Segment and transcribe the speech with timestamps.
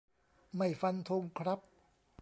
[0.55, 1.59] ไม่ฟันธงครับ